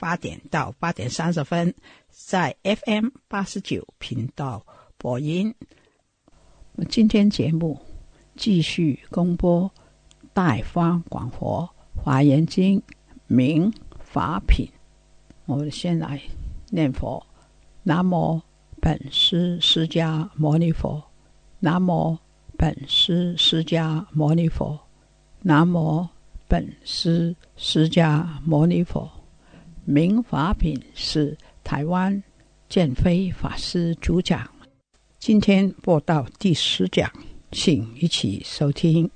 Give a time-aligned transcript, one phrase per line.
[0.00, 1.72] 八点到八点三十分，
[2.08, 4.64] 在 FM 八十九频道
[4.96, 5.54] 播音。
[6.88, 7.78] 今天节目
[8.34, 9.68] 继续公播
[10.32, 12.80] 《大方广佛华严经》
[13.26, 13.70] 明
[14.00, 14.66] 法品。
[15.44, 16.18] 我们先来
[16.70, 17.24] 念佛：
[17.82, 18.40] 南无
[18.80, 21.02] 本师释迦牟尼佛，
[21.60, 22.18] 南无。
[22.56, 24.78] 本师释迦牟尼佛，
[25.40, 26.06] 南无
[26.46, 29.10] 本师释迦牟尼佛。
[29.90, 32.22] 明法品是台湾
[32.68, 34.48] 建飞法师主讲。
[35.18, 37.10] 今天播到第十讲，
[37.50, 39.10] 请一起收听。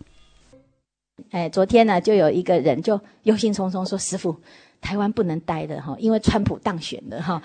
[1.30, 4.36] 哎，昨天呢，就有一个人就忧心忡忡说：“师傅。”
[4.84, 7.42] 台湾不能待的哈，因为川普当选了哈，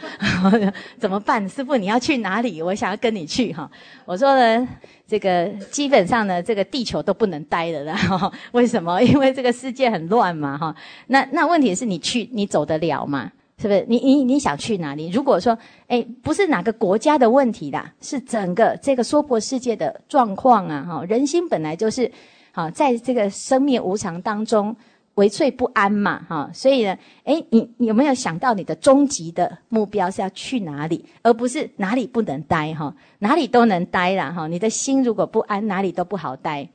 [1.00, 1.48] 怎么办？
[1.48, 2.62] 师傅你要去哪里？
[2.62, 3.72] 我想要跟你去哈。
[4.04, 4.68] 我说呢，
[5.08, 7.96] 这个基本上呢，这个地球都不能待的了。
[8.52, 9.02] 为什么？
[9.02, 10.76] 因为这个世界很乱嘛哈。
[11.08, 13.32] 那那问题是你去，你走得了吗？
[13.58, 13.86] 是不是？
[13.88, 15.10] 你你你想去哪里？
[15.10, 15.58] 如果说，
[15.88, 21.06] 哎，不是哪个国家的问题啦，是整个这个娑婆世界的状况啊哈。
[21.06, 22.12] 人心本来就是，
[22.52, 24.76] 好，在这个生命无常当中。
[25.20, 36.70] 为脆不安嘛，哈，所以呢，哎，你有没有想到你的终极的目标是要去哪里，而不是哪里不能待，哈，哪里都能待啦，哈，你的心如果不安，哪里都不好待，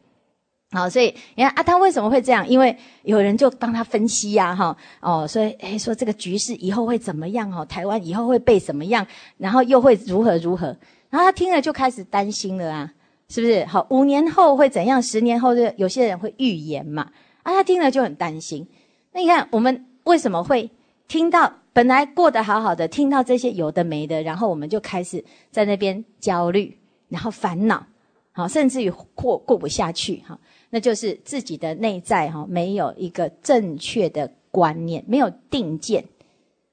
[0.73, 2.47] 好，所以你看阿汤为什么会这样？
[2.47, 7.51] 因为有人就帮他分析呀，哈，哦，所以哎，说这个局势以后会怎么样？
[7.51, 9.07] 哦，台湾以后会被怎么样？
[9.39, 10.77] 然后又会如何如何？
[11.09, 12.93] 然后他听了就开始担心了啊，
[13.29, 13.65] 是不是？
[13.65, 15.01] 好，五年后会怎样？
[15.03, 17.09] 十年后，就有些人会预言嘛。
[17.45, 18.67] 啊，他听了就很担心。
[19.13, 20.69] 那你看，我们为什么会
[21.07, 26.77] 听到本来过得好好的，听到这些有的没的，然后我们就开始在那边焦虑，
[27.09, 27.87] 然后烦恼，
[28.33, 30.37] 好，甚至于过过不下去，哈，
[30.71, 36.05] 那就是自己的内在哈没有一个正确的观念，没有定见。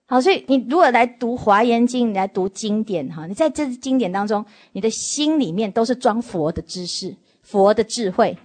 [0.07, 8.37] 好，所以你如果来读华严经，你来读经典，哈，你在这经典当中，你的心里面都是装佛的知识、佛的智慧，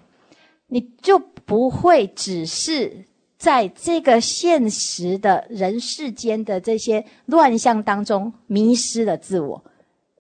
[0.67, 1.23] 你就。
[1.47, 3.07] 不会只是
[3.39, 9.65] 在这个现实的人世间的这些乱象当中迷失了自我。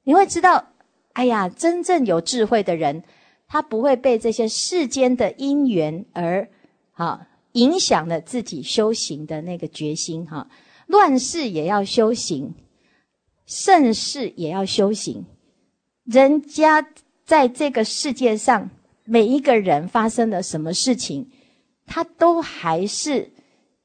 [0.04, 0.68] 你会知道，
[1.14, 3.02] 哎呀，真正有智慧的人，
[3.48, 6.48] 他不会被这些世间的因缘而
[6.92, 10.48] 哈影响了自己修行的那个决心哈。
[10.86, 12.54] 乱世也要修行，
[13.46, 15.26] 盛世也要修行。
[16.04, 16.86] 人家
[17.24, 18.70] 在这个世界上。
[19.06, 21.30] 每一个人发生了什么事情，
[21.86, 23.30] 它都还是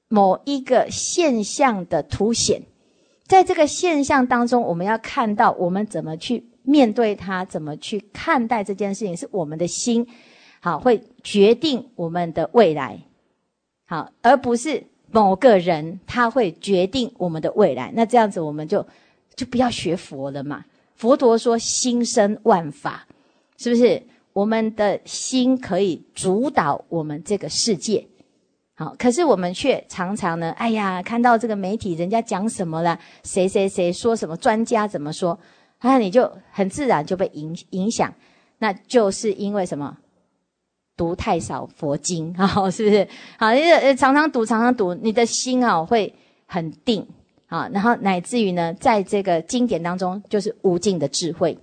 [0.08, 2.64] 某一个现象的凸显。
[3.28, 10.06] 在这个现象当中，我们要看到我们怎么去面对它，怎么去看待这件事情，是我们的心
[10.60, 13.00] 好会决定我们的未来，
[13.86, 17.92] 好，而不是某个人他会决定我们的未来。
[17.96, 18.86] 那这样子，我们就
[19.36, 20.66] 就不要学佛了嘛。
[20.96, 23.08] 佛陀说心生万法，
[23.58, 24.02] 是不是？
[24.34, 28.08] 我们的心可以主导我们这个世界，
[28.76, 35.38] 好，可是我们却常常呢，哎呀，看到这个媒体人家讲什么了，谁谁谁说什么，专家怎么说，
[35.82, 38.14] 那你就很自然就被影影响，
[38.60, 39.98] 那就是因为什么？
[40.98, 43.08] 读太少佛经啊， 是不是？
[43.38, 46.14] 好，因为常常读，常常读，你的心啊会
[46.46, 47.08] 很定
[47.48, 51.58] 啊，然后乃至于呢，在这个经典当中就是无尽的智慧，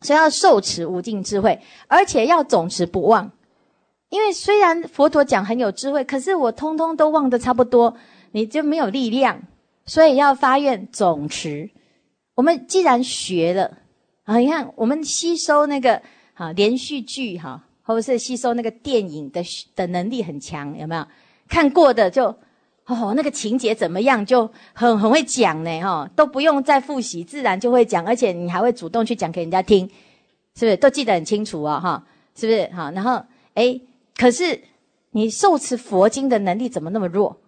[0.00, 3.30] 所以要受持无尽智慧，而且要总持不忘。
[4.08, 7.96] 因为虽然佛陀讲很有智慧，可是我通通都忘得差不多，
[8.32, 9.40] 你就没有力量，
[9.86, 11.70] 所以要发愿总持。
[12.34, 13.78] 我们既然学了
[14.24, 16.00] 啊，你看我们吸收那个
[16.34, 19.42] 啊连续剧哈，或者是吸收那个电影的
[19.76, 21.06] 的能力很强，有没有？
[21.48, 22.34] 看过的就
[22.94, 29.86] 哦那个情节怎么样，就很很会讲呢哈，都不用再复习，自然就会讲，而且你还会主动去讲给人家听，
[30.54, 30.76] 是不是？
[30.76, 32.04] 都记得很清楚啊哈，
[32.34, 32.70] 是不是？
[32.74, 33.22] 好，然后
[33.54, 33.80] 哎。
[34.16, 34.60] 可是
[35.12, 37.38] 你受持佛经的能力怎么那么弱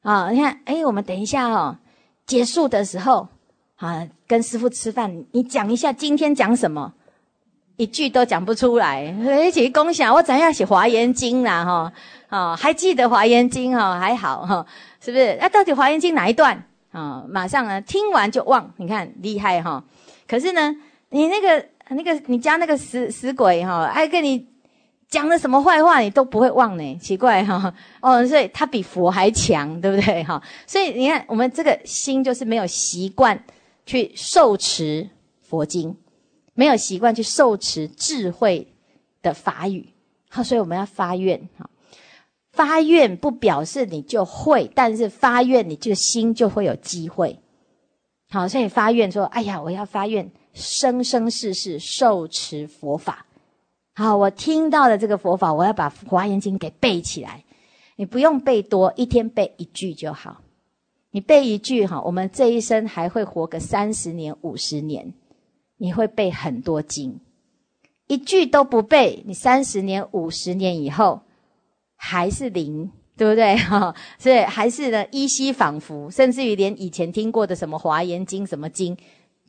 [0.00, 0.30] 啊？
[0.30, 1.76] 你看，哎，我们等一下哦，
[2.24, 3.28] 结束的时候
[3.76, 6.94] 啊，跟师傅吃饭，你讲一下今天讲什么，
[7.76, 9.14] 一句都讲不出来。
[9.46, 11.66] 一起共享，我怎样写《华严经》啦？
[11.66, 11.92] 哈，
[12.30, 14.00] 啊，还记得《华严经》哈？
[14.00, 14.64] 还好哈，
[15.00, 15.36] 是不是？
[15.38, 17.22] 那到底《华严经》哪一段啊？
[17.28, 18.72] 马上呢，听完就忘。
[18.78, 19.84] 你看厉害哈。
[20.26, 20.74] 可是呢，
[21.10, 24.48] 你那个那个你家那个死死鬼哈，爱跟你。
[25.10, 26.98] 讲了什么坏话，你都不会忘呢？
[26.98, 30.40] 奇怪哈，哦，所以他比佛还强，对不对哈？
[30.68, 33.42] 所以你看，我们这个心就是没有习惯
[33.84, 35.10] 去受持
[35.42, 35.96] 佛经，
[36.54, 38.72] 没有习惯去受持智慧
[39.20, 39.92] 的法语，
[40.28, 41.68] 好，所以我们要发愿哈。
[42.52, 47.38] 发愿不表示你就会，但是发愿你这个心就会有机会。
[48.28, 53.26] 好，所以发愿说，哎呀，我要发愿生生世世受持佛法。
[53.94, 57.44] 好，我听到的这个佛法，我要把《华严经》给背起来。
[57.96, 60.42] 你不用背多，一天背一句就好。
[61.10, 65.12] 你背一句，哈，我们这一生还会活个三十年、五十年。
[65.82, 67.20] 你会背很多经，
[68.06, 71.22] 一句都不背，你三十年、五十年以后
[72.02, 73.54] 还是零，对不对？
[73.68, 78.96] 哈，所以还是呢，依稀仿佛，甚至于连以前听过的什么《华严经》什么经。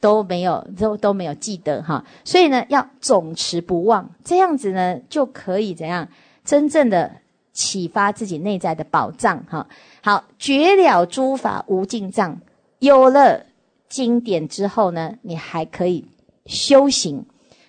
[0.02, 6.10] 都没有，都都没有记得哈，所以呢，要总持不忘，这样子呢，就可以怎样
[6.44, 7.18] 真正的
[7.54, 9.68] 启发自己内在的宝藏哈。
[10.02, 12.42] 好，绝了诸法无尽藏，
[12.80, 13.46] 有了
[13.90, 16.04] 经典之后呢，你还可以
[16.48, 17.24] 修行。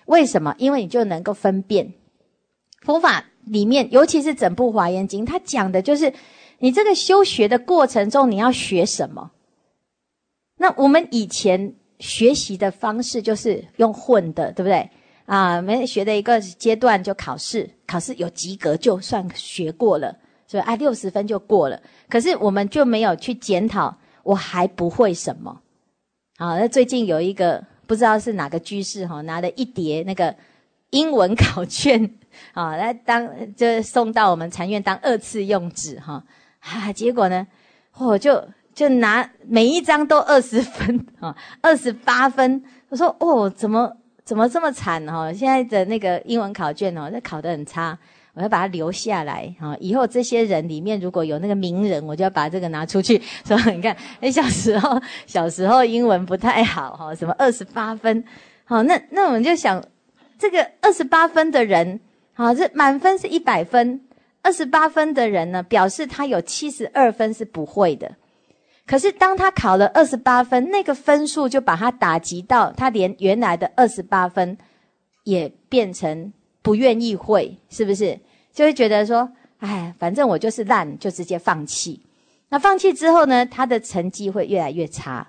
[0.07, 0.55] 为什么？
[0.57, 1.93] 因为你就能够分辨
[2.83, 6.13] 佛法里面，尤其是整部华严经，它讲的就是
[6.59, 9.31] 你这个修学的过程中，你要学什么。
[10.57, 11.75] 那我们以前。
[11.99, 14.89] 学习的方式就是用混的，对不对？
[15.25, 20.13] 啊，没学的一个阶段就考试，考试有及格就算学过了，
[20.49, 20.63] 是吧？
[20.63, 21.81] 啊，六十分就过了。
[22.09, 25.61] 可是我们就没有去检讨，我还不会什么。
[26.37, 30.35] 好，那最近有一个不知道是哪个居士哈，拿了一叠那个
[30.89, 32.15] 英文考卷
[32.53, 36.23] 啊，来当就送到我们禅院当二次用纸哈。
[36.59, 37.45] 啊，结果呢，
[37.97, 38.43] 我就。
[38.75, 42.59] 就拿每一张都二十分啊，二十八分。
[42.89, 43.95] 我说哦，怎么
[44.25, 45.31] 怎么这么惨哈？
[45.31, 47.95] 现在的那个英文考卷哦，那考得很差。
[48.33, 58.23] 我要把它留下来啊，以后这些人里面如果有那个名人，我就要把这个拿出去 说，你看，哎小时候小时候英文不太好哈，什么二十八分，
[58.65, 59.79] 好，那那我们就想，
[60.39, 61.99] 这个二十八分的人，
[62.33, 64.01] 好，这满分是一百分，
[64.41, 68.15] 二十八分的人呢，表示他有七十二分是不会的。
[68.85, 74.57] 可是，当他考了二十八分，那个分数就把他打击到，他连原来的二十八分
[75.23, 78.19] 也变成不愿意会，是不是？
[78.51, 82.01] 就会觉得说，哎，反正我就是烂，就直接放弃。
[82.49, 85.27] 那放弃之后呢，他的成绩会越来越差。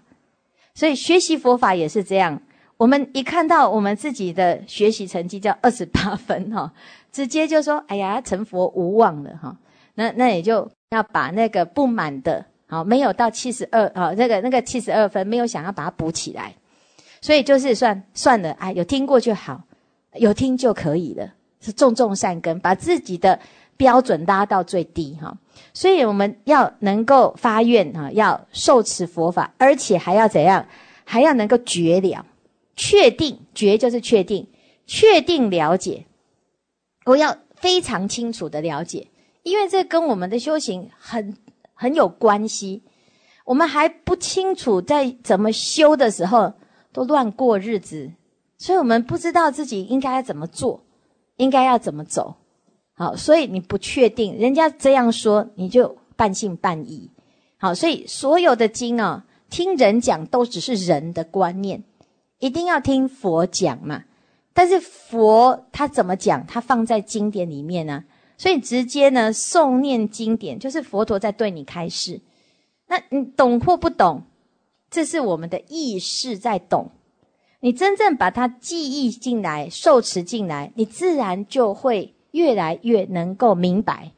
[0.75, 2.43] 所以学习佛法也是这样，
[2.77, 6.73] 我们一看到我们自己的学习成绩叫二十八 分哈，
[7.13, 9.57] 直接就说，哎呀，成佛无望了哈。
[9.95, 12.45] 那那也就要把那个不满的。
[12.67, 16.53] 好，没有到七十二啊，那个那个七十二分，没有想要把它补起来，
[17.21, 19.63] 所以就是算算了，哎，有听过就好，
[20.15, 23.39] 有听就可以了，是种种善根，把自己的
[23.77, 25.37] 标准拉到最低哈。
[25.73, 30.67] 所以我们要能够发愿哈，要受持佛法，而且还要怎样？
[31.05, 32.25] 还要能够觉了，
[32.77, 34.49] 确定觉就是确定，
[34.87, 36.07] 确定了解，
[37.07, 39.09] 我要非常清楚的了解，
[39.43, 41.37] 因为这跟我们的修行很。
[41.77, 42.85] 很有关系，
[43.45, 46.55] 我们还不清楚在怎么修的时候
[46.93, 48.13] 都乱过日子，
[48.57, 50.85] 所以我们不知道自己应该怎么做，
[51.37, 52.37] 应该要怎么走。
[52.95, 57.11] 好，所以你不确定，人家这样说你就半信半疑。
[57.57, 61.83] 好，所以所有的经啊，听人讲都只是人的观念，
[62.39, 64.05] 一定要听佛讲嘛。
[64.53, 66.47] 但是佛他怎么讲？
[66.47, 68.05] 他放在经典里面呢，
[68.39, 72.21] 所以直接呢诵念经典，就是佛陀在对你开示。
[72.87, 74.23] 那你懂或不懂，
[74.91, 76.91] 这是我们的意识在懂。
[77.61, 84.13] 你真正把它记忆进来、受持进来，你自然就会越来越能够明白。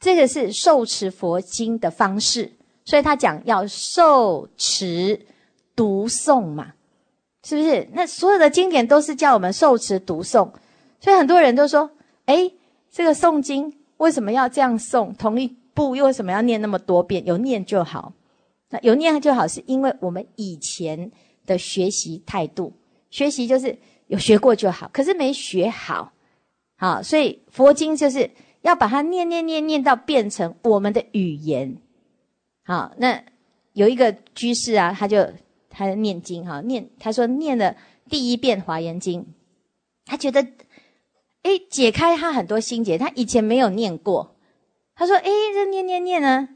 [0.00, 2.52] 这个是受持佛经的方式，
[2.84, 5.26] 所以他讲要受持
[5.76, 6.74] 读诵嘛。
[7.44, 7.88] 是不是？
[7.92, 10.52] 那所有的经典都是叫我们受持读诵，
[11.00, 11.90] 所以很多人都说
[12.26, 12.52] ：“哎，
[12.88, 15.12] 这个诵经为什么要这样诵？
[15.16, 17.26] 同一部又为什么要念那么多遍？
[17.26, 18.12] 有念就好，
[18.70, 21.10] 那有念就好，是因为我们以前
[21.44, 22.72] 的学习态度，
[23.10, 26.12] 学习就是有学过就好，可是没学好，
[26.78, 28.30] 好，所以佛经就是
[28.60, 31.76] 要把它念念念念到变成我们的语言。
[32.64, 33.20] 好，那
[33.72, 35.26] 有一个居士啊，他就。
[35.72, 37.76] 他在念经哈，念他说念了
[38.08, 39.22] 第一遍《华严经》，
[40.04, 40.42] 他觉得，
[41.42, 44.36] 哎，解开他很多心结，他以前没有念过。
[44.94, 45.24] 他说，哎，
[45.54, 46.50] 这念念念呢，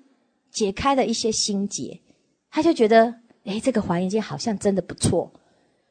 [0.53, 2.03] 解开了一些心结，
[2.51, 5.33] 他就觉得，哎，这个《华严经》好像真的不错。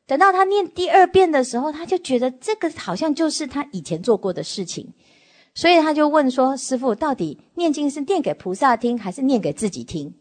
[0.06, 4.94] 等到他念第二遍的时候，他就觉得这个好像就是他以前做过的事情，
[5.56, 10.14] 所以他就问说：“师傅，到底念经是念给菩萨听，还是念给自己听？”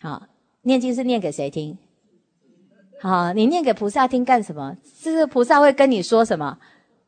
[0.00, 0.28] 好，
[0.62, 1.76] 念经是念给谁听？
[3.04, 4.74] 啊，你念给菩萨听干什么？
[5.02, 6.56] 这个菩萨会跟你说什么？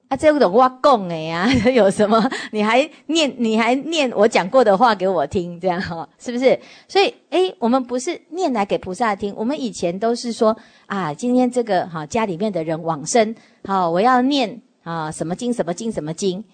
[0.09, 2.23] 啊，这种话供哎呀， 有什么？
[2.53, 6.61] 你还念，你还念我讲过的话给我听，这样哈，是不是？
[6.87, 13.35] 所以，诶，我们不是念来给菩萨听，我们以前都是说啊，今天这个哈家里面的人往生，
[13.65, 16.45] 好，我要念啊什么经什么经什么经，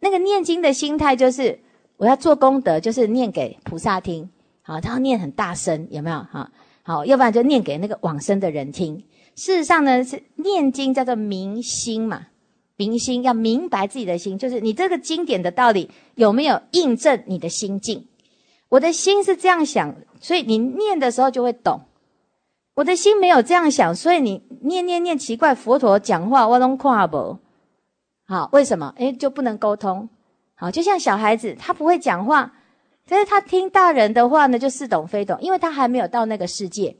[0.00, 1.60] 那个念经的心态就是
[1.98, 4.30] 我要做功德，就是念给菩萨听，
[4.62, 6.50] 好，他要念很大声，有没有哈？
[6.86, 9.02] 好，要不然就念给那个往生的人听。
[9.34, 12.28] 事实上呢，是念经叫做明心嘛，
[12.76, 18.06] 明心要明白自己的心，就是你这个经典的道理有没有印证你的心境。
[18.68, 21.80] 我的心是这样想，所以你念的时候就会懂。
[22.76, 27.36] 我的心没有这样想，所以你念念念奇怪，佛陀讲话我拢跨不。
[28.28, 28.94] 好，为什么？
[28.96, 30.08] 诶，就不能沟通。
[30.54, 32.52] 好，就像小孩子，他不会讲话。
[33.08, 36.94] 但是他听大人的话呢，就似懂非懂，因为他还没有到那个世界。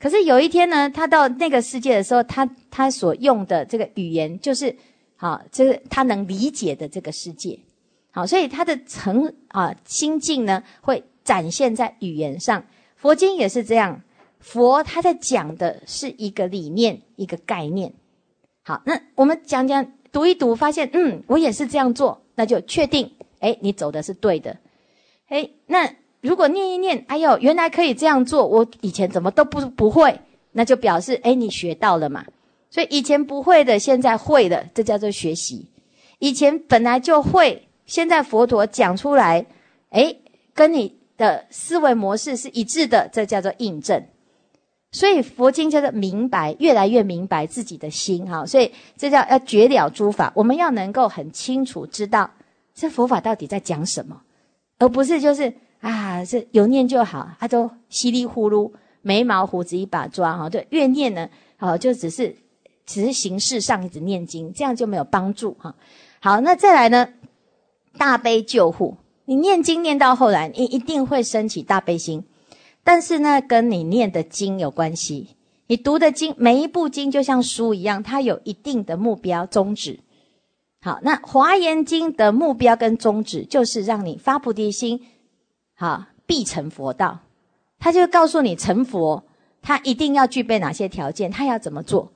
[0.00, 4.74] 可是有一天呢，他到那个世界的时候，他他所用的这个语言就是，
[5.16, 7.58] 好，这个他能理解的这个世界。
[8.10, 12.64] 好，所以他的成啊心境呢，会展现在语言上。
[12.96, 14.02] 佛经也是这样，
[14.40, 17.92] 佛他在讲的是一个理念，一个概念。
[18.64, 24.56] 好，那我们讲讲读一读，发现嗯，我也是这样做，那就确定，哎，你走的是对的。
[25.32, 30.20] 哎，那如果念一念，哎呦，原来可以这样做，我以前怎么都不不会，
[30.52, 32.22] 那就表示哎，你学到了嘛。
[32.68, 35.66] 所以以前不会的，现在会了，这叫做学习。
[36.18, 39.46] 以前本来就会，现在佛陀讲出来，
[39.88, 40.14] 哎，
[40.52, 44.04] 跟你的思维模式是一致的，这叫做印证。
[44.90, 48.44] 所以佛经叫做明白，越来越明白自己的心哈。
[48.44, 52.30] 所以这叫要绝了诸法，我们要能够很清楚知道
[52.74, 54.20] 这佛法到底在讲什么。
[54.78, 62.36] 而不是就是啊，是有念就好，他都稀里糊涂，眉毛胡子一把抓哈，对，越念呢，哦，就只是
[62.86, 65.74] 只是形式上一直念经，这样就没有帮助哈。
[66.20, 67.08] 好，那再来呢，
[67.98, 72.24] 大悲救护，你念经念到后来，你一定会升起大悲心，
[72.84, 75.36] 但是呢，跟你念的经有关系，
[75.66, 80.00] 你读的经每一部经就像书一样，它有一定的目标宗旨。
[80.84, 85.00] 好，那华严经的目标跟宗旨就是让你发菩提心，
[85.76, 87.20] 好必成佛道。
[87.78, 89.22] 他就告诉你成佛，
[89.62, 92.12] 他一定要具备哪些条件，他要怎么做。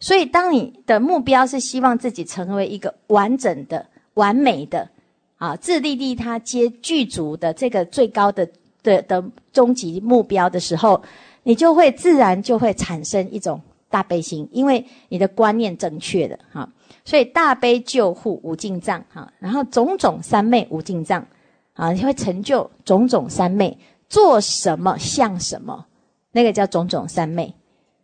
[0.00, 4.88] 所以，当你的目标是希望自己成为一个完整的、完美的，
[5.36, 8.48] 啊，自利利他皆具足的这个最高的
[8.82, 11.00] 的的终极目标的时候，
[11.44, 16.68] 你就会自然就会产生一种大悲心，因为你的观念正确的哈。
[17.04, 21.26] 所以大悲救护无尽藏哈，然后种种三昧无尽藏，
[21.72, 23.78] 啊，你会成就种种三昧，
[24.08, 25.86] 做什么像什么，
[26.32, 27.54] 那个叫种种三昧，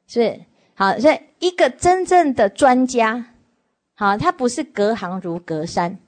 [0.07, 0.41] 是
[0.75, 0.99] 好。
[0.99, 3.27] 所以一个真正的专家，
[3.95, 5.99] 好，他不是隔行如隔山。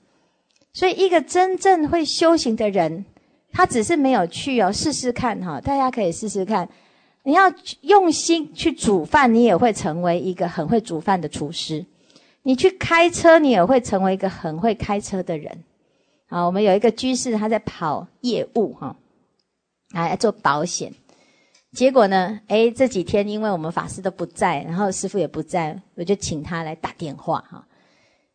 [0.73, 3.05] 所以一个真正会修行的人，
[3.51, 6.67] 他只是没有去哦，试试看哈，大家可以试试看。
[7.27, 11.85] 你要用心去煮饭，你也会成为一个很会煮饭的厨师。
[12.43, 15.65] 你去开车，你也会成为一个很会开车的人。
[16.29, 18.95] 好，我们有一个居士，他在跑业务哈，
[19.91, 20.93] 来做保险。
[21.73, 27.67] 结果呢，哎，这几天因为我们法师都不在，然后师傅也不在，我就请他来打电话哈。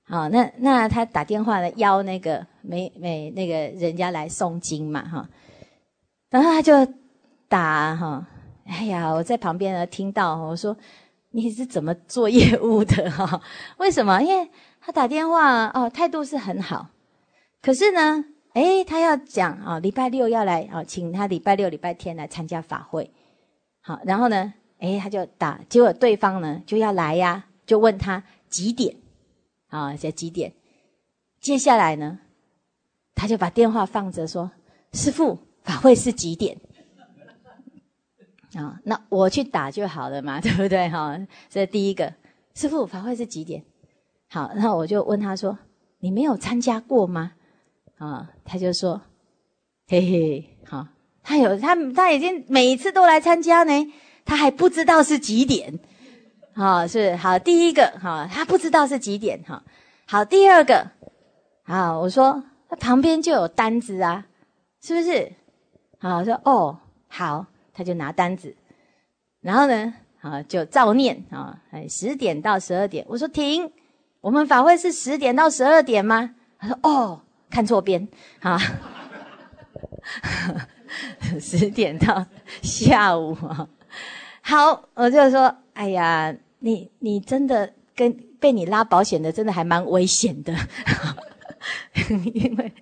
[0.05, 5.27] 好，那那他打电话呢，邀那个没没那个人家来诵经嘛哈。
[6.29, 6.87] 然后他就
[7.49, 8.27] 打哈，
[8.65, 10.77] 哎呀，我在旁边呢听到，我说
[11.31, 13.41] 你是怎么做业务的哈？
[13.79, 14.21] 为什么？
[14.23, 14.49] 因为
[14.81, 16.89] 他打电话哦，态度是很好，
[17.61, 23.11] 可是呢，哎，他要讲啊，礼拜六要来啊，请他礼拜六、礼拜天来参加法会。
[23.81, 28.97] 好，然后呢，哎，他就打，结果对方呢就要来呀，就问他几点，
[29.69, 30.53] 啊，在几点？
[31.41, 32.21] 接下来呢，
[33.15, 34.51] 他就把电话放着，说
[34.93, 36.57] ：“师傅，法会是几点？”
[38.55, 40.89] 啊，那我去打就好了嘛， 对不对？
[40.89, 41.19] 哈，
[41.49, 42.13] 这第一个，
[42.55, 43.65] 师傅，法会是几点？
[44.29, 45.59] 好，然后我就问他说
[46.01, 47.33] ：“你没有参加过吗？”
[47.99, 49.01] 啊，他就说
[49.89, 50.87] ：“嘿嘿，好。”
[51.25, 53.93] 他有他，他已经每一次都来参加呢，
[54.25, 55.79] 他还不知道是几点，
[56.53, 59.63] 好是好第一个哈，他不知道是几点哈，
[60.05, 60.91] 好第二个，
[61.63, 64.27] 好我说他旁边就有单子啊，
[64.83, 65.33] 是不是？
[66.01, 68.55] 好我说哦好，他就拿单子，
[69.41, 73.71] 然后呢，好就照念啊，哎十点到十二点，我说停，
[74.21, 76.35] 我们法会是十点到十二点吗？
[76.59, 78.07] 他说哦，看错边
[78.41, 78.59] 啊。
[81.41, 82.27] 十点到
[82.61, 83.67] 下午啊，
[84.43, 90.55] 好，我就说，哎呀，你你真的跟被你拉保险的，真的还蛮危险的，
[92.35, 92.73] 因为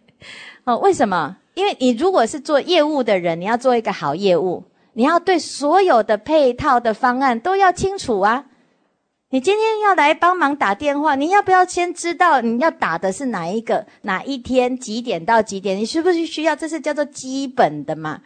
[0.65, 1.37] 哦，为什么？
[1.55, 8.47] 因为你如果是做业务的人，你要做一个好业务，你要对所有的配套的方案都要清楚啊。
[9.33, 15.79] 你今天要来帮忙打电话，你要不要先知道你要打的是哪一个哪一天几点到几点？
[15.79, 16.57] 你是不是需要？
[16.57, 18.23] 这是叫做基本的嘛？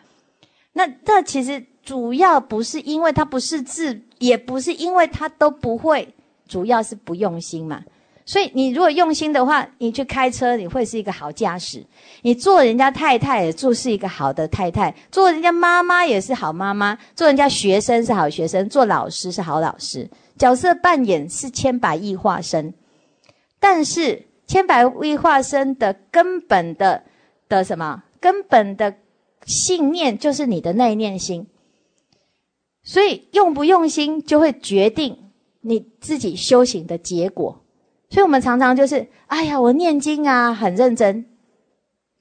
[0.72, 6.14] 那这其实主要不是因为他不是字，也不是因为他都不会，
[6.48, 7.82] 主要是不用心嘛。
[8.26, 11.84] 所以你如果用心的话，你去开车你会是一个好驾驶，
[12.22, 20.08] 你做人家太太也做是一个好的太太，做人家妈妈也是好妈妈，做人家学生是好学生，做老师是好老师。
[20.38, 22.72] 角色扮演是千百亿化身，
[23.60, 27.04] 但是千百亿化身的根本的
[27.48, 28.96] 的什么根本的
[29.44, 31.46] 信念就是你的那念心，
[32.82, 37.63] 所以用不用心就会决定你自己修行的结果。
[38.14, 41.26] 所以我们常常就是，哎呀，我念经啊很认真，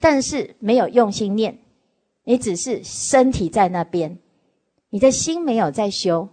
[0.00, 1.60] 但是没有用心念，
[2.24, 4.18] 你只是身体在那边，
[4.90, 6.30] 你的心没有在修。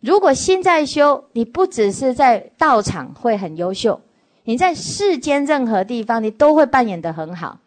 [0.00, 4.00] 如果心在修，你不只是在道场会很优秀，
[4.42, 7.60] 你在世间任何地方，你都会扮演的很好，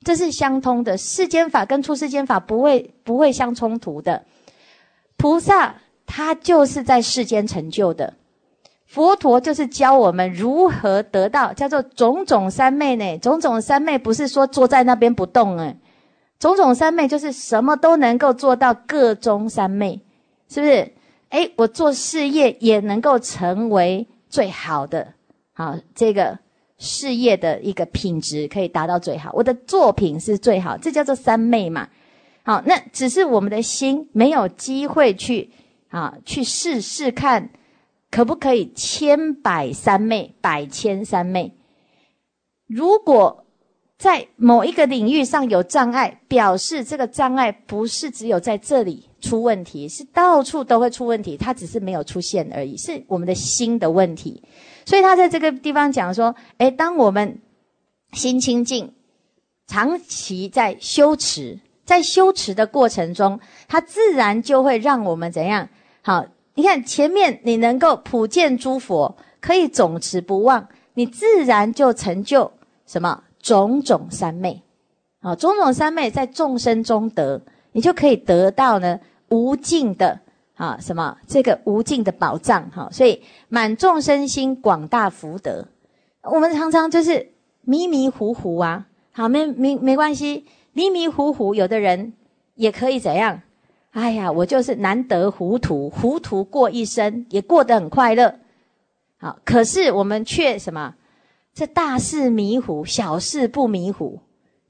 [0.00, 0.96] 这是相通的。
[0.96, 4.24] 世间法跟出世间法不会不会相冲突的。
[5.18, 5.74] 菩萨
[6.06, 8.14] 他就是在世间成就的，
[8.92, 13.16] 佛陀就是教我们如何得到，叫做种种三昧呢？
[13.20, 15.74] 种种三昧不是说坐在那边不动哎，
[16.38, 19.98] 种种三昧就是什么都能够做到各中三昧，
[20.46, 20.92] 是不是？
[21.30, 25.14] 哎，我做事业也能够成为最好的，
[25.54, 26.38] 好，这个
[26.76, 31.88] 事业的一个品质可以达到最好，我的作品是最好，这叫做三昧嘛。
[32.42, 35.50] 好，那只是我们的心没有机会去
[35.88, 37.48] 啊，去试试看，
[38.12, 41.56] 可不可以千百三昧，百千三昧。
[42.68, 43.46] 如果
[43.98, 49.08] 在某一个领域上有障碍，表示这个障碍不是只有在这里。
[49.20, 54.42] 出问题是到处都会出问题，它只是没有出现而已，是我们的心的问题。
[54.84, 57.40] 所以他在这个地方讲说：，诶，当我们
[58.12, 58.92] 心清净，
[59.68, 65.68] 长期在修持，在修持的过程中，它自然就会让我们怎样？
[66.02, 72.52] 好，你看前面你能够普见诸佛，可以总持不忘，你自然就成就
[72.86, 74.62] 什么种种三昧。
[75.20, 77.40] 好，种种三昧在众生中得，
[77.72, 79.00] 你就可以得到呢。
[79.28, 80.20] 无尽的
[80.56, 85.66] 啊，什么这个无尽的宝藏哈，所以满众生心，广大福德。
[86.22, 92.12] 我们常常就是迷迷糊糊啊，好没没没关系，迷迷糊糊，有的人
[92.56, 93.40] 也可以怎样？
[93.92, 98.36] 哎呀，我就是难得糊涂，糊涂过一生，也过得很快乐。
[99.18, 100.94] 好，可是我们却什么？
[101.54, 104.20] 这大事迷糊，小事不迷糊，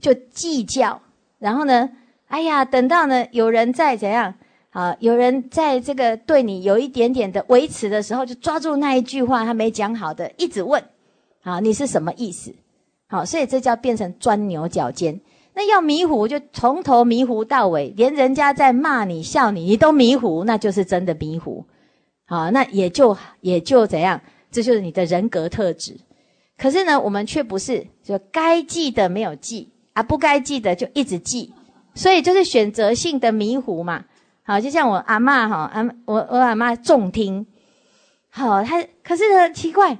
[0.00, 1.00] 就计较。
[1.38, 1.90] 然后呢，
[2.26, 4.34] 哎呀，等到呢有人在怎样？
[4.70, 10.82] 啊，有人在这个对你有一点点的维持的时候，就抓住那一句话他没讲好的，一直问，
[11.42, 12.52] 啊，你是什么意思？
[13.06, 15.20] 好，所以这叫变成钻牛角尖。
[15.54, 21.66] 那要迷糊，就从头迷糊到尾，连人家在骂你、笑你，你都迷糊，那就是真的迷糊。
[22.24, 24.18] 好，那也就也就怎样，
[24.50, 25.94] 这就是你的人格特质。
[26.56, 31.52] 可是呢，我们却不是，就该记的没有记啊，不该记的就一直记，
[31.94, 34.06] 所以就是选择性的迷糊嘛。
[34.44, 37.46] 好，就像我阿妈哈，阿我我阿妈重听，
[38.30, 39.98] 好，他可是呢奇怪，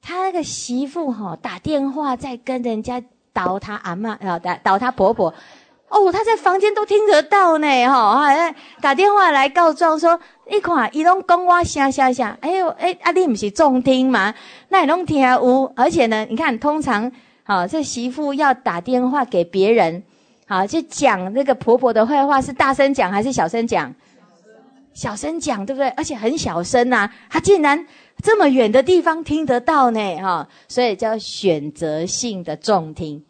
[0.00, 3.00] 他那个媳妇哈打电话在跟人家。
[3.32, 5.32] 导他阿妈，然后导导他婆婆，
[5.88, 10.18] 哦，他在房间都听得到呢，哈，还打电话来告状说，
[10.50, 14.34] 一看伊拢讲我啥啥啥，哎呦，哎，阿你不是重听吗？
[14.68, 17.10] 那你拢听有，而且呢，你看，通常，
[17.44, 20.02] 好，这媳妇要打电话给别人，
[20.46, 23.94] 好，就讲那个婆婆的坏话，是大声讲还是小声讲？
[24.94, 25.88] 小声讲，对不对？
[25.90, 27.86] 而且很小声呐，他竟然。
[28.20, 33.24] 这么远的地方听得到呢，哈，所以叫选择性的重听，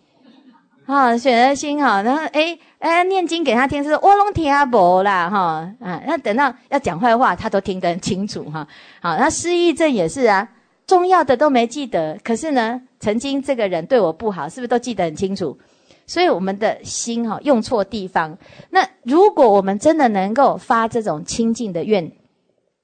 [0.87, 8.67] 啊，选择性哈，然后哎哎念经给他听是我拢听不啦，哈啊，那等到要讲坏话，他都听得很清楚哈，
[9.01, 10.47] 好，那失忆症也是啊，
[10.87, 15.59] 重要的都没记得，可是呢，曾经这个人对我不好，是不是都记得很清楚？
[16.07, 18.37] 所以我们的心哈用错地方。
[18.69, 22.13] 那如果我们真的能够发这种清净的愿，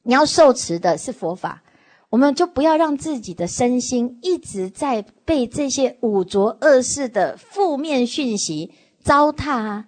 [0.05, 1.61] 你要受持的是佛法。
[2.11, 9.87] 我们就不要让自己的身心一直在被这些五浊恶世的负面讯息糟蹋啊！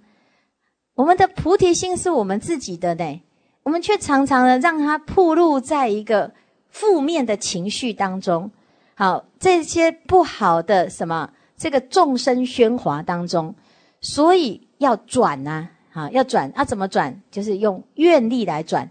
[0.95, 3.23] 我们的菩提心是我们自己的呢，
[3.63, 6.33] 我们却常常的让它暴露在一个
[6.69, 8.51] 负面的情绪当中。
[8.95, 13.55] 好，这些不好的什么这个众生喧哗当中，
[14.03, 15.71] 所以要转啊！
[15.91, 17.23] 好，要转，要怎么转？
[17.31, 18.91] 就是用愿力来转，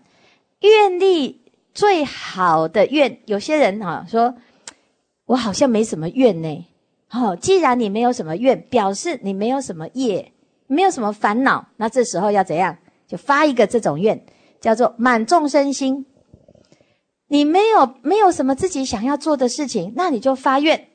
[0.61, 1.41] 愿力。
[1.73, 4.35] 最好的愿，有些人哈说，
[5.25, 6.65] 我好像没什么愿呢。
[7.07, 10.31] 好，既然你没有什么愿，表示你没有什么业，
[10.67, 12.77] 没有什么烦恼，那这时候要怎样？
[13.07, 14.23] 就发一个这种愿，
[14.61, 16.05] 叫做满众生心。
[17.27, 20.89] 你没有没有什么自己想要做的事情，那你就发愿，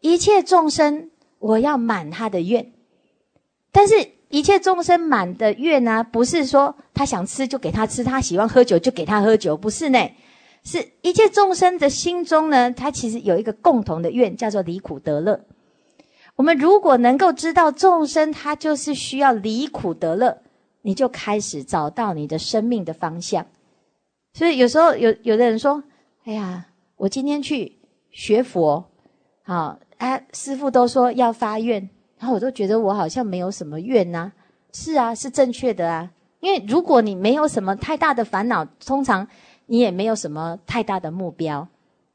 [0.00, 2.72] 一切众生我要满他的愿。
[3.70, 9.98] 但是，一切众生满的愿呢，不是说他想吃就给他吃，他喜欢喝酒就给他喝酒，不是呢。
[10.64, 15.40] 是一切众生的心中呢，他其实有一个共同的愿，叫做离苦得乐。
[16.36, 20.38] 我们如果能够知道众生他就是需要离苦得乐，
[20.82, 23.46] 你就开始找到你的生命的方向。
[24.34, 25.82] 所以有时候有有的人说
[26.24, 27.78] ：“哎呀，我今天去
[28.10, 28.84] 学佛，
[29.42, 31.88] 好，哎，师父都说要发愿，
[32.18, 34.32] 然后我都觉得我好像没有什么怨呐。”
[34.72, 39.26] 是啊，是正确的啊，因为如果你没有什么太大的烦恼，通常。
[39.70, 41.68] 你也没有什么太大的目标，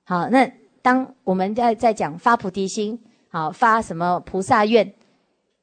[0.06, 4.92] 好，那当我们在在讲发菩提心，好发什么菩萨愿，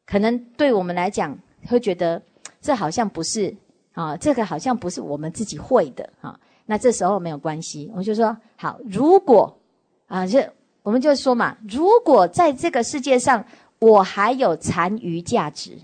[0.06, 2.22] 可能对我们来讲会觉得
[2.60, 3.52] 这好像不是
[3.92, 6.38] 啊，这个好像不是我们自己会的啊。
[6.64, 9.58] 那这时候没有关系，我就说好，如果
[10.06, 10.38] 啊，就
[10.84, 13.44] 我们就说嘛，如果在这个世界上
[13.80, 15.78] 我还有残余价值，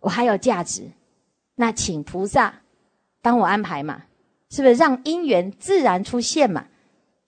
[0.00, 0.90] 我还有价值，
[1.54, 2.62] 那请菩萨
[3.22, 4.04] 帮我安排嘛。
[4.50, 6.66] 是不是让因缘自然出现嘛？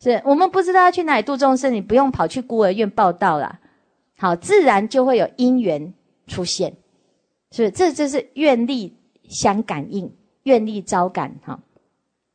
[0.01, 3.61] 是我们不知道要去哪里度众生，你不用跑去孤儿院报道了。
[4.17, 5.93] 好，自然就会有因缘
[6.27, 6.75] 出现。
[7.53, 7.71] 是不是？
[7.71, 8.97] 这就是愿力
[9.29, 11.39] 相感应，愿力招感。
[11.45, 11.61] 哈，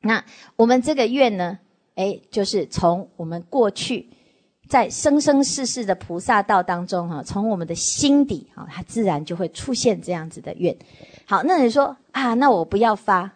[0.01, 0.23] 那
[0.55, 1.57] 我们这个愿呢？
[1.95, 4.09] 哎，就是从我们过去
[4.67, 10.75] 在生生世世的菩萨道当中，哈，从我们的心底，哈，它自然就会出现这样子的愿。
[11.25, 13.31] 好，那你说啊，那我不要发，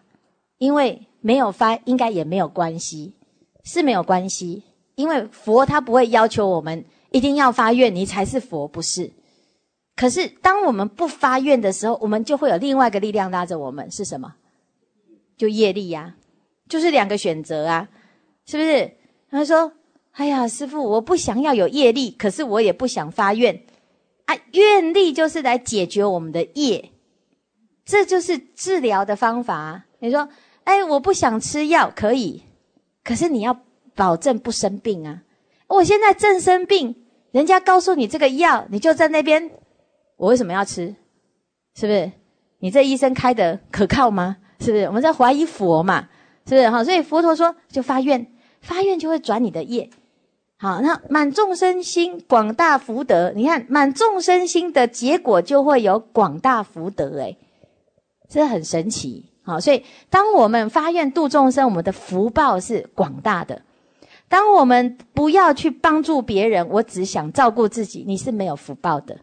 [0.58, 1.06] 因为。
[1.22, 3.12] 没有发应该也没有关系，
[3.62, 4.62] 是没有关系，
[4.94, 9.12] 因为佛他不会要求我们一定要发愿，你才是佛，不是。
[9.96, 14.34] 可是当我们不发愿的时候，我们就会有另外一个力量拉着我们，是什么？
[15.36, 16.14] 就业力呀，
[16.70, 17.90] 就是两个选择啊，
[18.46, 18.90] 是不是？
[19.30, 19.70] 他说
[20.12, 23.62] ：“哎呀，师傅，我不想要有业力，可是我也不想发愿
[24.26, 24.36] 啊。
[24.52, 26.90] 愿力就是来解决我们的业，
[27.84, 29.84] 这就是治疗的方法。
[29.98, 30.28] 你说。”
[30.64, 32.42] 哎，我不想吃药，可以，
[33.02, 33.60] 可是你要
[33.96, 35.22] 保证不生病啊！
[35.66, 36.94] 我现在正生病，
[37.32, 39.50] 人家告诉你这个药，你就在那边，
[40.16, 40.94] 我为什么要吃？
[41.74, 42.12] 是不是？
[42.58, 44.36] 你这医生开的可靠吗？
[44.60, 44.84] 是不是？
[44.84, 46.08] 我们在怀疑佛嘛？
[46.46, 46.70] 是不是？
[46.70, 49.90] 哈，所以佛陀说，就发愿，发愿就会转你的业。
[50.62, 53.32] 好，那满众生心，广大福德。
[53.34, 57.34] 你看，满众生心的结果就会有广大福德，哎，
[58.28, 59.24] 这很神奇。
[59.42, 63.62] 好，所以当我们发愿度众生，我们的福报是广大的。
[64.28, 69.16] 当我们不要去帮助别人，我只想照顾自己，你是没有福报的，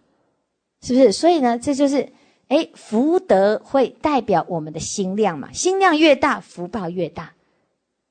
[0.82, 1.12] 是不是？
[1.12, 2.12] 所以呢，这就是
[2.48, 7.34] 哎，福德会代表我们的心量嘛，心量越大，福报越大。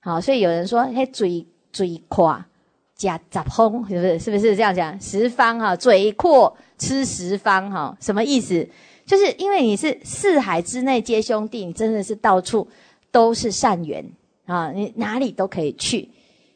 [0.01, 2.47] 好，所以有人说，嘿，嘴嘴夸
[2.97, 4.19] 假杂风，是不是？
[4.19, 4.99] 是不是这样讲？
[5.01, 8.67] 十方哈，嘴阔吃十方哈，什么意思？
[9.05, 12.67] 就是因为你是四海之内皆兄弟，你真的是到处
[13.13, 14.05] 都是善缘
[14.47, 16.09] 啊，你哪里都可以去。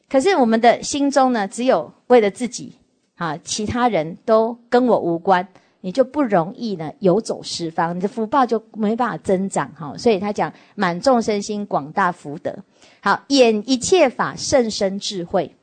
[0.09, 2.73] 可是我们的心中呢，只有为了自己
[3.17, 5.47] 啊，其他人都跟我无关，
[5.83, 9.95] 你就不容易呢游走十方，你的福报就没办法增长哈。
[9.97, 12.53] 所以他讲满众生心，广大福德。
[13.01, 15.55] 好，演一切法，甚深智慧。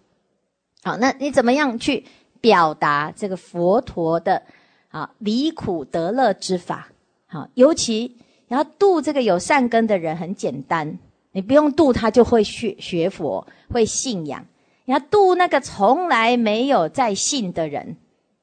[0.84, 2.06] 好，那你怎么样去
[2.40, 4.44] 表达这个佛陀的？
[4.90, 6.88] 啊，离苦得乐之法，
[7.28, 8.16] 好，尤其
[8.48, 10.98] 然后度这个有善根的人很简单，
[11.34, 14.44] 你不用度他就会学学佛，会信仰。
[14.86, 17.98] 你要度那个从来没有在信的人，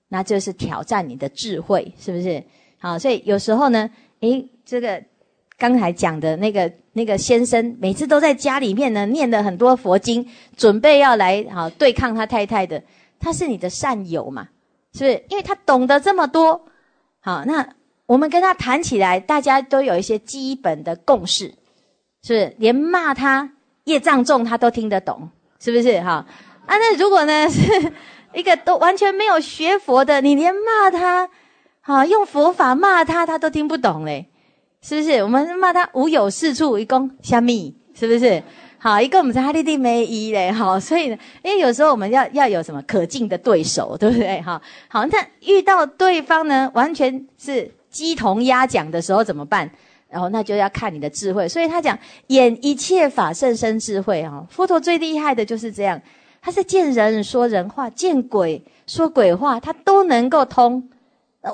[0.08, 2.44] 那就是挑战你的智慧，是不是？
[2.78, 5.02] 好，所以有时候呢，诶，这个
[5.56, 12.82] 刚才讲的那个那个先生，每次都在家里面呢念了很多佛经，准备要来好对抗他太太的，
[13.20, 14.48] 他是你的善友嘛？
[14.92, 15.24] 是不是？
[15.28, 16.66] 因为他懂得这么多，
[17.20, 17.66] 好，那
[18.06, 21.46] 我们跟他谈起来，大家都有一些基本的共识，
[22.22, 22.54] 是不是？
[22.58, 23.52] 连骂他
[23.84, 26.00] 业障重，他都听得懂，是不是？
[26.00, 26.26] 哈
[26.66, 27.92] 啊，那如果呢是
[28.34, 31.30] 一个都完全没有学佛的，你连骂他，
[31.80, 34.28] 好用佛法骂他，他都听不懂嘞，
[34.86, 35.22] 是不是？
[35.22, 38.42] 我们骂他无有是处，一共虾米，是不是？
[38.76, 44.42] 好，一个我们在哈利地没一嘞，好，所以呢，因为有时候我们要要有什么可敬的对手，对不对？
[44.42, 49.70] 哈，好，那遇到对方呢，完全是鸡同鸭讲的时候怎么办？
[50.10, 51.48] 然后那就要看你的智慧。
[51.48, 55.98] 所以他讲演一切法甚深智慧哈，佛陀最厉害的就是这样，
[56.42, 60.90] 他是见人说人话，见鬼说鬼话，他都能够通。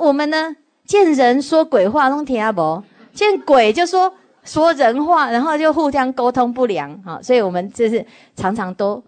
[0.01, 4.13] 我们呢，见人说鬼话都听不，见鬼就说。
[4.43, 9.01] 说人话，然后就互相沟通不良，哈，所以我们就是常常都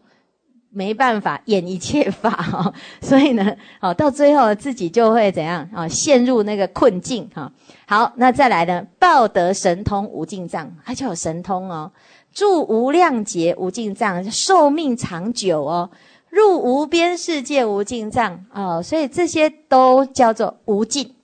[0.68, 7.50] 没办法演一切法，哈，所以呢，哦，到最后自己就会怎样啊，陷入那个困境，哈。
[7.86, 11.90] 好，那再来呢，报得神通无尽藏，它就有神通哦，
[12.30, 15.90] 住无量劫无尽藏，寿命长久哦，
[16.28, 21.14] 入无边世界无尽藏，哦，所以这些都叫做无尽，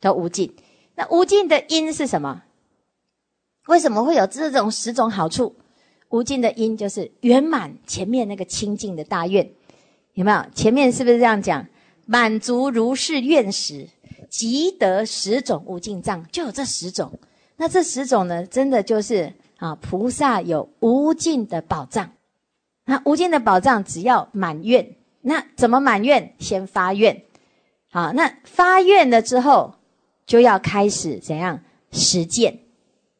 [0.00, 0.50] 都无尽。
[0.98, 2.42] 那无尽的因是什么？
[3.68, 5.54] 为什么会有这种十种好处？
[6.08, 9.48] 无尽的因就是圆满前面那个清净的大愿，
[10.14, 10.44] 有没有？
[10.56, 11.64] 前面是不是这样讲？
[12.04, 13.86] 满足如是愿时，
[14.28, 17.16] 即得十种无尽藏，就有这十种。
[17.58, 22.10] 那这十种呢，真的就是啊，菩萨有无尽的宝藏。
[22.86, 26.34] 那无尽的宝藏，只要满愿，那怎么满愿？
[26.40, 27.22] 先发愿。
[27.88, 29.74] 好，那发愿了之后，
[30.28, 31.58] 就要开始怎样
[31.90, 32.56] 实践？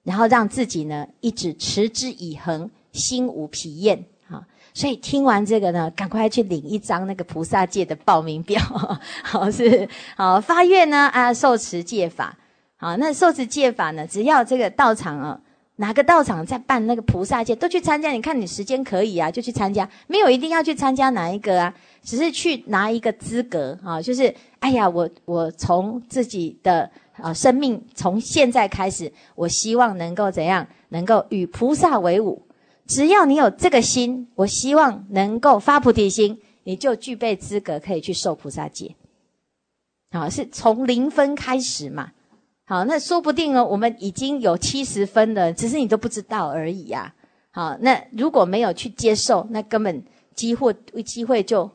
[0.04, 4.46] 然后让自己呢一直持之以恒，心无疲厌啊！
[4.74, 8.60] 所以听完这个呢，赶快去领一张那个菩萨戒的报名表，
[9.24, 12.36] 好是好发愿呢啊，受持戒法
[12.76, 15.40] 好，那受持戒法呢，只要这个道场啊，
[15.78, 18.12] 哪个道场在办那个菩萨戒，都去参加。
[18.12, 26.88] 你看你时间可以啊，就去参加，没有一定要去参加哪一个啊，只是去拿一个资格啊，就是哎呀，我我从自己的。
[27.20, 30.64] 啊，生命从现在开始，我希望能够怎样？
[30.90, 32.40] 能够与菩萨为伍。
[32.86, 38.94] 只要你有这个心，我希望能够发菩提心，你就具备资格可以去受菩萨戒。
[40.12, 42.12] 好，是从零分开始嘛？
[42.68, 47.12] 好，那说不定哦，我们已经有七十分了，只是你都不知道而已呀。
[47.50, 50.04] 好，那如果没有去接受，那根本
[50.34, 51.68] 机会机会就。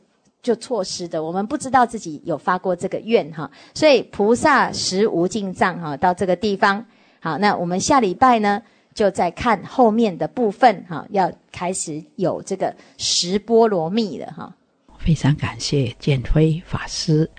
[0.43, 6.85] 就错失的，我们不知道自己有发过这个愿哈，所以菩萨实无尽藏哈，到这个地方
[7.21, 8.61] 好，那我们下礼拜呢，
[8.93, 14.53] 就再看后面的部分哈，要开始有这个十波罗蜜了哈。
[14.97, 17.31] 非常感谢建辉法师，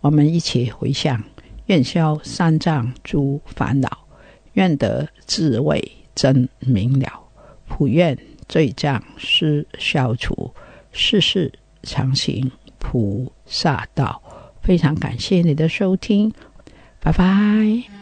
[0.00, 1.20] 我们一起回向，
[1.66, 4.06] 愿消三藏诸烦恼，
[4.52, 5.82] 愿得智慧
[6.14, 7.20] 真明了，
[7.68, 8.16] 普愿
[8.48, 10.52] 罪障失消除，
[10.92, 11.52] 世世。
[11.84, 12.48] 常行
[12.78, 14.22] 菩萨道，
[14.62, 16.32] 非常感谢你的收听，
[17.00, 18.01] 拜拜。